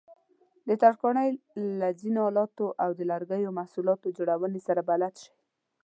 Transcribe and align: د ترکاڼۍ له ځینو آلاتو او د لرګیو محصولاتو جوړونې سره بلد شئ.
د 0.67 0.69
ترکاڼۍ 0.83 1.29
له 1.79 1.89
ځینو 1.99 2.19
آلاتو 2.29 2.67
او 2.83 2.89
د 2.99 3.01
لرګیو 3.11 3.55
محصولاتو 3.59 4.13
جوړونې 4.17 4.59
سره 4.67 4.81
بلد 4.89 5.13
شئ. 5.21 5.31